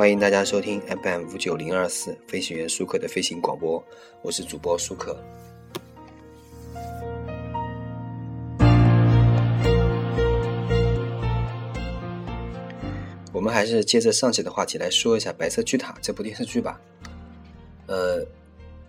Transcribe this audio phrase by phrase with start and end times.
[0.00, 3.84] 欢迎大家收听 FM 五九零二四飞行员舒克的飞行广播，
[4.22, 5.14] 我是主播舒克。
[13.30, 16.80] 我们还是接着上期的话题来说一下《白色巨塔》这部电视剧吧。
[17.86, 18.24] 呃，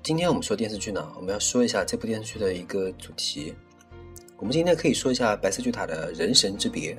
[0.02, 3.54] 今天我们说电视剧呢，我们要说一下这部电视剧的一个主题。
[4.38, 6.98] 我们今天可以说一下《白色巨塔》的人神之别。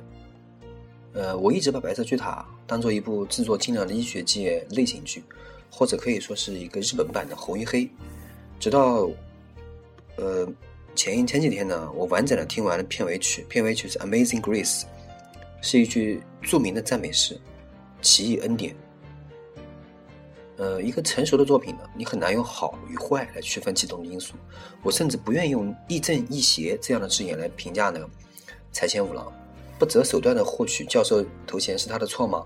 [1.13, 5.23] 呃，我一直把《白色巨塔》当做一部制作精良的医学界类型剧，
[5.69, 7.81] 或者可以说是一个日本版的《红与黑》。
[8.59, 9.07] 直到
[10.15, 10.47] 呃
[10.95, 14.81] 前一前几天呢，我完整的听完了片尾曲，片尾曲是《Amazing Grace》，
[15.61, 17.39] 是一句著名的赞美诗，
[18.01, 18.75] 奇异恩典。
[20.57, 24.33] 呃，一个成熟的作品呢，你很难用好与坏来区分其中的因素。
[24.81, 27.99] 我甚至不愿意用亦正亦邪这样的字眼来评价呢
[28.71, 29.31] 柴千五郎。
[29.79, 32.43] 不择手段的获取教授头衔是他的错吗？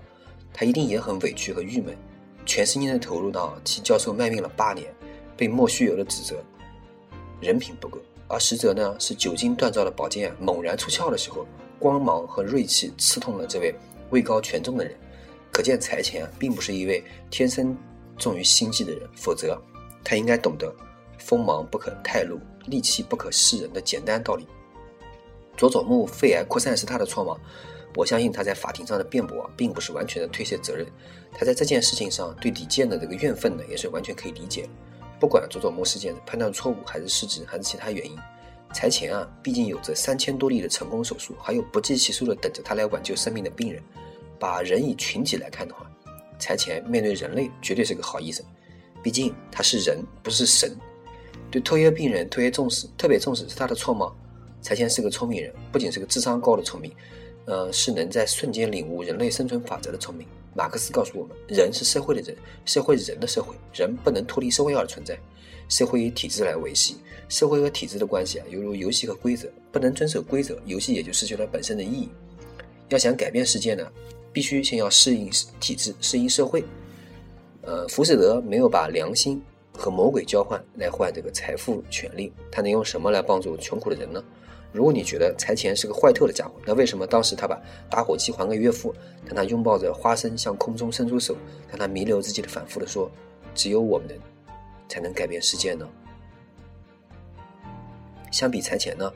[0.52, 1.96] 他一定也很委屈和郁闷，
[2.44, 4.92] 全身心的投入到替教授卖命了八年，
[5.36, 6.42] 被莫须有的指责，
[7.40, 7.98] 人品不够。
[8.26, 11.46] 而实则呢，是酒精锻造的宝剑猛然出鞘的时候，
[11.78, 13.74] 光芒和锐气刺痛了这位
[14.10, 14.94] 位高权重的人。
[15.50, 17.76] 可见财前并不是一位天生
[18.18, 19.58] 重于心计的人，否则
[20.04, 20.74] 他应该懂得
[21.18, 24.46] 锋芒不可太露，利器不可示人的简单道理。
[25.58, 27.36] 佐佐木肺癌扩散是他的错吗？
[27.96, 30.86] 我相信他在法庭上的辩驳并不是完全的推卸责任，
[31.32, 34.68] 他在这件事情上对李健的这个怨愤呢，也是完全可以理解。
[35.18, 38.16] 不管佐佐木事件的判断错误还是失职还是其他原因，
[38.72, 43.82] 财前啊，毕竟有着三千多例的成功手术，还有不计其数的等着他来挽救生命的病人。
[44.38, 45.90] 把人以群体来看的话，
[46.38, 48.46] 财前面对人类绝对是个好医生，
[49.02, 50.70] 毕竟他是人不是神。
[51.50, 54.12] 对特约病人特别重视，特别重视是他的错吗？
[54.60, 56.92] 财前是个聪明人，不仅是个智商高的聪明，
[57.46, 60.26] 呃，是能在瞬间领悟人类生存法则的聪明。
[60.54, 65.16] 马克思告诉我们，人是社会的人，社会是人的社会，人不能脱离社会而存在，
[65.68, 66.96] 社会以体制来维系，
[67.28, 72.08] 社会和体制的关系啊，犹如游戏和规则，不能遵守规则，游戏也就失去了本身的意义。
[72.88, 73.86] 要想改变世界呢，
[74.32, 76.64] 必须先要适应体制，适应社会。
[77.62, 79.40] 呃，浮士德没有把良心
[79.72, 84.24] 和魔鬼交换来换这个财富权利，他能用什么来帮助穷苦的人呢？
[84.70, 87.58] 如果你觉得财前是个坏透的家伙，那为什么当时他把
[87.90, 88.94] 打火机还给岳父，
[89.26, 91.34] 当他拥抱着花生向空中伸出手，
[91.70, 93.10] 但他弥留之际的反复的说
[93.54, 94.18] ：“只有我们能
[94.88, 95.88] 才能改变世界呢？”
[98.30, 99.10] 相比财前呢，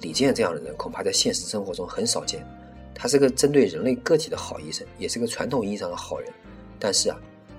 [0.00, 2.44] 李健这样的人恐怕在现实生活中很少见。
[2.92, 6.32] 他是个针对人类个体的好医生，也是个传统意义上的好人，
[6.78, 7.16] 但是啊。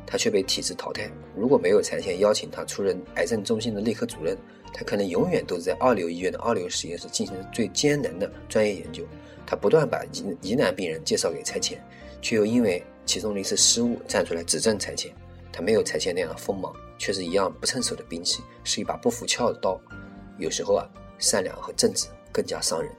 [0.07, 1.11] 他却被体制淘汰。
[1.35, 4.35] 如果没有柴前邀请他出任癌症中心的内科主任，
[4.73, 9.05] 他可能永远都是在二流医院的二流实验室进行最艰难的专业研究。
[9.45, 11.81] 他不断把疑疑难病人介绍给财前，
[12.21, 15.13] 却又因为其中的一次失误站出来指证财前。
[15.51, 19.79] 他没有财前那样的锋芒，却是一样不趁手的兵器，是一把不服鞘的刀。
[20.37, 20.87] 有时候啊，
[21.17, 22.91] 善良和正直更加伤人。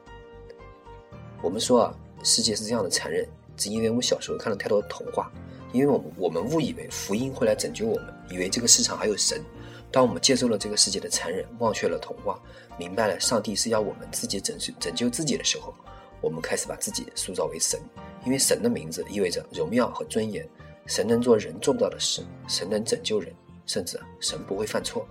[1.40, 1.94] 我们说啊，
[2.24, 5.30] 世界是这样的残忍，只因为我们小时候看了太多童话。
[5.72, 9.42] 因为我们我们误以为福音会来拯救我们，以为这个市场还有神。
[9.90, 12.40] 当我们接受了这个世界的残忍，忘却了童话，
[12.78, 15.74] 明白了上帝是要我们自己拯救拯救自己的时候，
[16.20, 17.80] 我们开始把自己塑造为神。
[18.24, 20.46] 因为神的名字意味着荣耀和尊严，
[20.86, 23.34] 神能做人做不到的事，神能拯救人，
[23.64, 25.06] 甚至神不会犯错。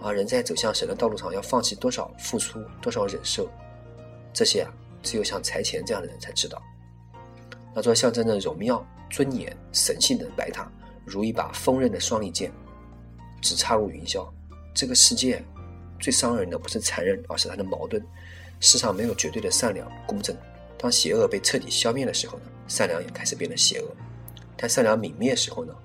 [0.00, 3.48] 而人在走向神的道路上要放弃多少付出，多少忍受，
[4.32, 4.72] 这些啊，
[5.02, 6.62] 只有像财前这样的人才知道。
[7.74, 8.86] 那座象征着荣耀。
[9.12, 10.72] 尊严、神性的白塔，
[11.04, 12.50] 如一把锋刃的双利剑，
[13.42, 14.26] 只插入云霄。
[14.74, 15.44] 这个世界
[16.00, 18.02] 最伤人的不是残忍，而是它的矛盾。
[18.58, 20.34] 世上没有绝对的善良、公正。
[20.78, 23.86] 当邪恶被彻底消灭的时候呢，善良也开始变得邪恶；
[24.56, 25.76] 但善良泯灭时候呢，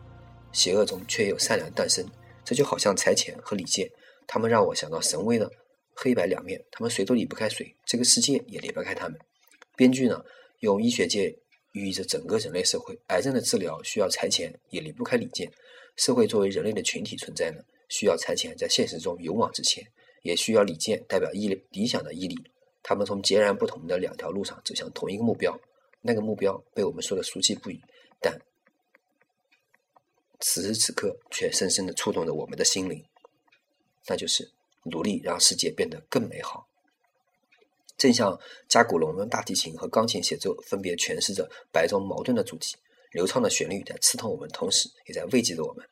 [0.53, 2.05] 邪恶中却有善良诞生。
[2.45, 3.91] 这就好像财前和李健，
[4.25, 5.51] 他们让我想到神威的
[5.93, 9.19] 黑白两面，他们谁都离不开谁，这个世界也离不开他们。
[9.75, 10.23] 编剧呢，
[10.61, 11.37] 用医学界。
[11.77, 15.51] 寓意着整个人类社会，癌症的治疗需要财钱，也离不开李健。
[15.95, 19.85] 社会作为人类的群体存在呢，需要财钱在现实中勇往直前，
[20.23, 22.35] 也需要李健代表毅理想的毅力。
[22.83, 25.59] 他们从截然不同的两条路上走向同一个目标，
[26.01, 27.79] 那个目标被我们说的俗气不已，
[28.21, 28.39] 但
[30.39, 33.03] 此时此刻却深深的触动着我们的心灵，
[34.07, 34.51] 那就是
[34.83, 36.67] 努力让世界变得更美好。
[37.97, 42.75] 正像加古龙用大提琴和钢琴协奏，分别诠释着白中矛盾的主题。
[43.11, 45.87] 流畅的旋律在刺痛我们，同时也在慰藉着我们。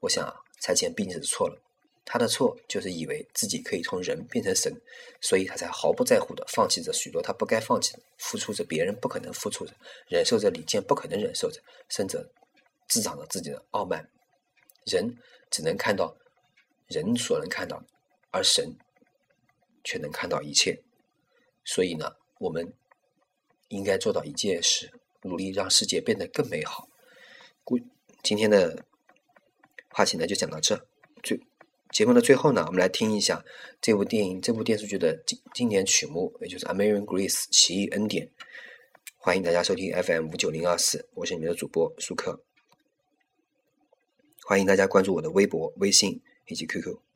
[0.00, 1.58] 我想啊，蔡前毕竟是错了，
[2.04, 4.72] 他的错就是以为自己可以从人变成神，
[5.20, 9.74] 所以他才毫不在乎的放弃着许多他不该放弃的，付出着别人不可能付出的，
[10.08, 12.30] 忍受着李健不可能忍受着，甚至
[12.88, 14.08] 滋长着自己的傲慢。
[14.84, 15.16] 人
[15.50, 16.14] 只能看到
[16.88, 17.86] 人所能看到的，
[18.30, 18.76] 而神
[19.82, 20.78] 却能看到一切。
[21.64, 22.72] 所以呢，我们
[23.68, 24.92] 应该做到一件事，
[25.22, 26.88] 努力让世界变得更美好。
[27.64, 27.78] 故
[28.22, 28.84] 今天的
[29.88, 30.86] 话题呢，就讲到这。
[31.22, 31.40] 最
[31.90, 33.44] 节目的最后呢，我们来听一下
[33.80, 38.30] 这部电影、这部电视剧的经经典曲目，也就是《American Grace》奇异恩典。
[39.16, 42.42] 欢迎大家收听 FM 五九零二四，我是你们的主播舒克。
[44.44, 47.11] 欢迎大家关注我的微博、微信以及 QQ。